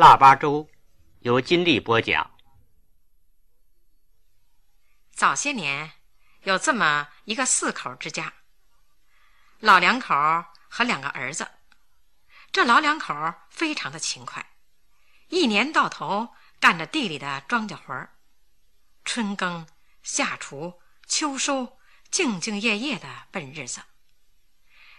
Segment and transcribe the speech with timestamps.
[0.00, 0.66] 腊八粥
[1.18, 2.30] 由金丽播讲。
[5.10, 5.92] 早些年，
[6.44, 8.32] 有这么一个四口之家，
[9.58, 10.14] 老两口
[10.70, 11.50] 和两个儿子。
[12.50, 13.14] 这老两口
[13.50, 14.54] 非常的勤快，
[15.28, 18.16] 一年到头干着地里的庄稼活儿，
[19.04, 19.68] 春耕、
[20.02, 21.78] 夏锄、秋收，
[22.10, 23.82] 兢兢业业的奔日子。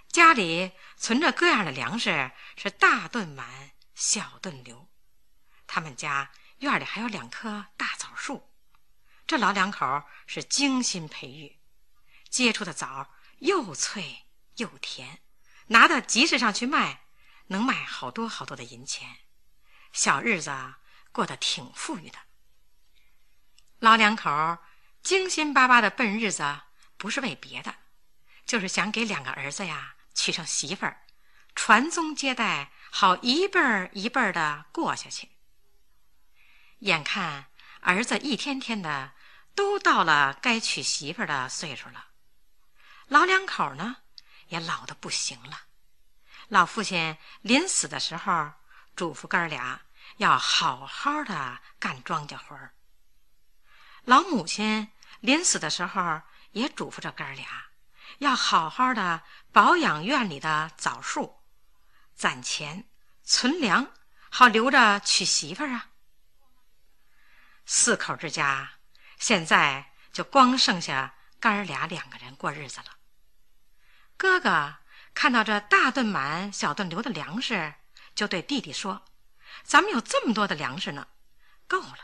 [0.09, 4.90] 家里存着各样的粮食，是大顿满，小顿留。
[5.73, 8.51] 他们家院里还有两棵大枣树，
[9.25, 11.61] 这老两口是精心培育，
[12.29, 14.25] 结出的枣又脆
[14.57, 15.21] 又甜，
[15.67, 17.03] 拿到集市上去卖。
[17.47, 19.19] 能卖好多好多的银钱，
[19.91, 20.75] 小日子
[21.11, 22.17] 过得挺富裕的。
[23.79, 24.57] 老两口
[25.01, 26.61] 精心巴巴的奔日子，
[26.97, 27.75] 不是为别的，
[28.45, 31.03] 就是想给两个儿子呀娶上媳妇儿，
[31.55, 35.29] 传宗接代，好一辈儿一辈儿的过下去。
[36.81, 37.45] 眼看
[37.81, 39.13] 儿子一天天的
[39.53, 42.07] 都到了该娶媳妇的岁数了，
[43.07, 43.97] 老两口呢
[44.47, 45.61] 也老的不行了。
[46.47, 48.53] 老父亲临死的时候
[48.95, 49.81] 嘱咐哥俩
[50.17, 52.73] 要好好的干庄稼活儿。
[54.05, 56.21] 老母亲临死的时候
[56.51, 57.65] 也嘱咐着哥俩
[58.17, 59.21] 要好好的
[59.51, 61.41] 保养院里的枣树，
[62.15, 62.89] 攒钱
[63.23, 63.93] 存粮，
[64.31, 65.90] 好留着娶媳妇儿啊。
[67.73, 68.73] 四口之家
[69.17, 72.97] 现在就光剩下哥儿俩两个人过日子了。
[74.17, 74.75] 哥哥。
[75.13, 77.75] 看到这大顿满、小顿留的粮食，
[78.15, 79.05] 就对弟弟说
[79.63, 81.09] ：“咱们有这么多的粮食呢，
[81.67, 81.97] 够了。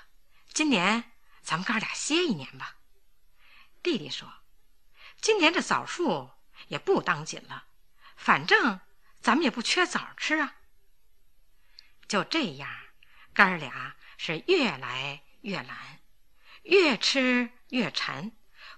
[0.53, 2.75] 今年咱们哥俩歇一年吧。”
[3.81, 4.29] 弟弟说
[5.21, 6.31] ：“今年这枣树
[6.67, 7.67] 也不当紧了，
[8.17, 8.81] 反正
[9.21, 10.55] 咱们也不缺枣吃啊。”
[12.09, 12.69] 就这样，
[13.33, 16.01] 哥俩是越来越懒，
[16.63, 18.33] 越吃越馋，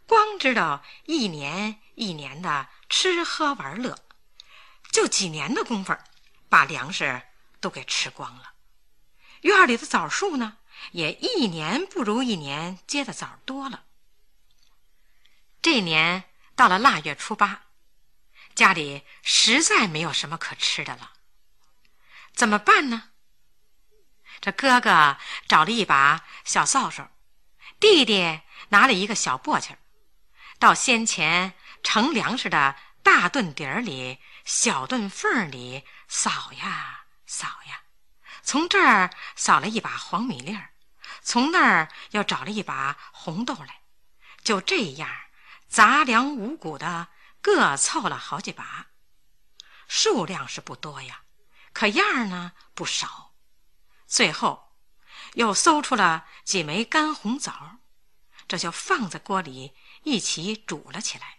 [0.05, 4.05] 光知道一年一年的吃喝玩乐。
[4.91, 5.97] 就几年的功夫，
[6.47, 7.23] 把粮食
[7.59, 8.53] 都给吃光了。
[9.41, 10.57] 院里的枣树呢，
[10.91, 13.85] 也一年不如一年结的枣多了。
[15.63, 16.25] 这年
[16.55, 17.63] 到了腊月初八，
[18.53, 21.13] 家里实在没有什么可吃的了，
[22.35, 23.09] 怎么办呢？
[24.41, 25.17] 这哥哥
[25.47, 27.07] 找了一把小扫帚，
[27.79, 29.75] 弟弟拿了一个小簸箕，
[30.59, 34.19] 到先前盛粮食的大墩底儿里。
[34.45, 37.81] 小墩缝里扫呀扫呀，
[38.41, 40.71] 从这儿扫了一把黄米粒儿，
[41.21, 43.81] 从那儿又找了一把红豆来，
[44.43, 45.07] 就这样
[45.67, 47.09] 杂粮五谷的
[47.43, 48.87] 各凑了好几把，
[49.87, 51.21] 数量是不多呀，
[51.71, 53.28] 可样儿呢不少。
[54.09, 54.73] 最后
[55.35, 57.77] 又搜出了几枚干红枣，
[58.47, 61.37] 这就放在锅里一起煮了起来。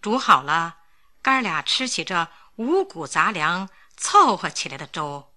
[0.00, 0.78] 煮好了。
[1.24, 5.32] 哥俩吃起这五谷杂粮凑合起来的粥，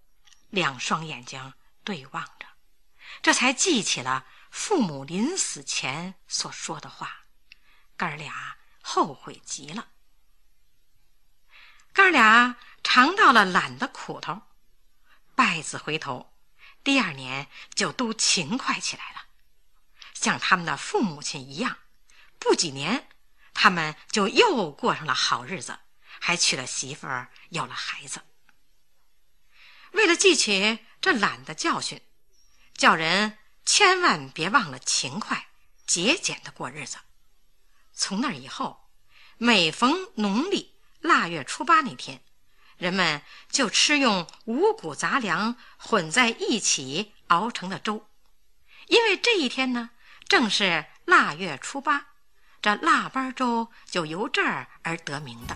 [0.49, 2.47] 两双眼睛对望着，
[3.22, 7.25] 这才记起了父母临死前所说的话。
[7.95, 9.89] 哥俩后悔极了。
[11.93, 14.41] 哥俩尝到了懒的苦头，
[15.35, 16.34] 败子回头，
[16.84, 19.25] 第二年就都勤快起来了，
[20.13, 21.78] 像他们的父母亲一样，
[22.40, 23.09] 不几年。
[23.57, 25.79] 他们就又过上了好日子，
[26.19, 28.22] 还娶了媳妇儿，有了孩子。
[29.94, 32.02] 为了记起这懒的教训，
[32.73, 35.47] 叫人千万别忘了勤快、
[35.88, 36.97] 节俭的过日子。
[37.94, 38.90] 从那以后，
[39.38, 42.22] 每逢农历腊月初八那天，
[42.77, 48.07] 人们就吃用五谷杂粮混在一起熬成的粥，
[48.87, 49.91] 因为这一天呢，
[50.27, 52.07] 正是腊月初八。
[52.61, 55.55] 这腊八粥就由这儿而得名的。